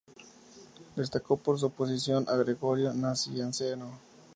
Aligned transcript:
Destacó 0.95 1.37
por 1.37 1.59
su 1.59 1.67
oposición 1.67 2.25
a 2.27 2.35
Gregorio 2.35 2.91
Nacianceno. 2.91 3.99